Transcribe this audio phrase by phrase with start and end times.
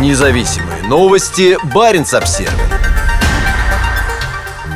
[0.00, 1.56] Независимые новости.
[1.72, 2.50] Барин обсерва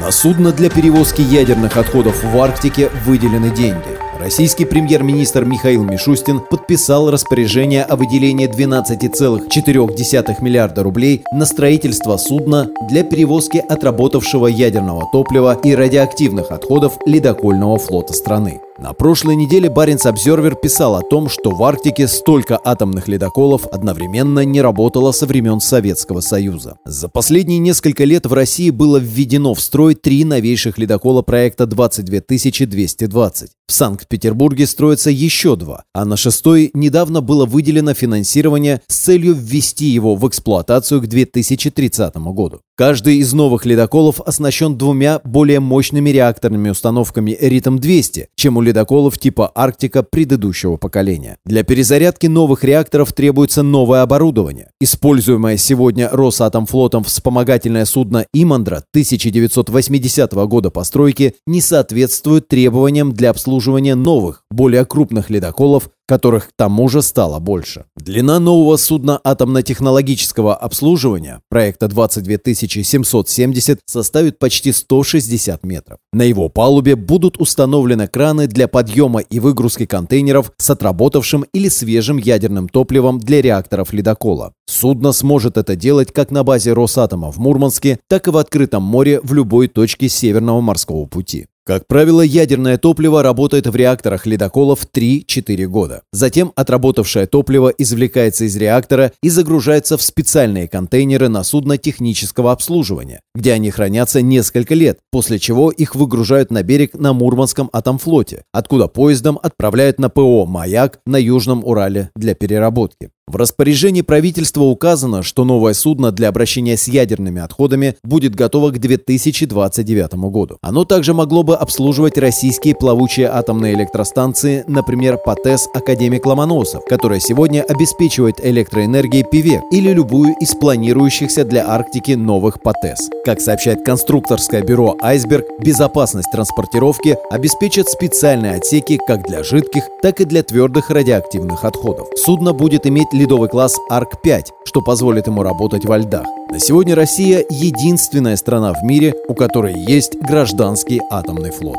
[0.00, 3.98] На судно для перевозки ядерных отходов в Арктике выделены деньги.
[4.20, 13.02] Российский премьер-министр Михаил Мишустин подписал распоряжение о выделении 12,4 миллиарда рублей на строительство судна для
[13.02, 18.60] перевозки отработавшего ядерного топлива и радиоактивных отходов ледокольного флота страны.
[18.80, 24.44] На прошлой неделе Баренц Обзервер писал о том, что в Арктике столько атомных ледоколов одновременно
[24.44, 26.76] не работало со времен Советского Союза.
[26.84, 33.50] За последние несколько лет в России было введено в строй три новейших ледокола проекта 22220.
[33.66, 39.86] В Санкт-Петербурге строится еще два, а на шестой недавно было выделено финансирование с целью ввести
[39.86, 42.60] его в эксплуатацию к 2030 году.
[42.78, 49.50] Каждый из новых ледоколов оснащен двумя более мощными реакторными установками «Ритм-200», чем у ледоколов типа
[49.54, 51.38] «Арктика» предыдущего поколения.
[51.46, 54.70] Для перезарядки новых реакторов требуется новое оборудование.
[54.80, 64.42] Используемое сегодня Росатомфлотом вспомогательное судно «Имандра» 1980 года постройки не соответствует требованиям для обслуживания новых,
[64.50, 67.84] более крупных ледоколов которых к тому же стало больше.
[67.96, 75.98] Длина нового судна атомно-технологического обслуживания проекта 22770 составит почти 160 метров.
[76.14, 82.16] На его палубе будут установлены краны для подъема и выгрузки контейнеров с отработавшим или свежим
[82.16, 84.54] ядерным топливом для реакторов ледокола.
[84.66, 89.20] Судно сможет это делать как на базе Росатома в Мурманске, так и в открытом море
[89.22, 91.46] в любой точке Северного морского пути.
[91.68, 96.00] Как правило, ядерное топливо работает в реакторах ледоколов 3-4 года.
[96.12, 103.20] Затем отработавшее топливо извлекается из реактора и загружается в специальные контейнеры на судно технического обслуживания,
[103.34, 108.88] где они хранятся несколько лет, после чего их выгружают на берег на Мурманском атомфлоте, откуда
[108.88, 113.10] поездом отправляют на ПО «Маяк» на Южном Урале для переработки.
[113.28, 118.78] В распоряжении правительства указано, что новое судно для обращения с ядерными отходами будет готово к
[118.78, 120.56] 2029 году.
[120.62, 127.60] Оно также могло бы обслуживать российские плавучие атомные электростанции, например, ПАТЭС «Академик Ломоносов», которая сегодня
[127.68, 133.10] обеспечивает электроэнергией ПИВЕК или любую из планирующихся для Арктики новых ПАТЭС.
[133.26, 140.24] Как сообщает конструкторское бюро «Айсберг», безопасность транспортировки обеспечат специальные отсеки как для жидких, так и
[140.24, 142.08] для твердых радиоактивных отходов.
[142.16, 146.24] Судно будет иметь ледовый класс Арк-5, что позволит ему работать во льдах.
[146.50, 151.78] На сегодня Россия единственная страна в мире, у которой есть гражданский атомный флот.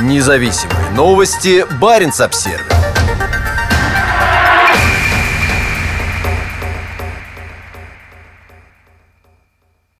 [0.00, 1.66] Независимые новости.
[1.80, 2.71] Барин обсервис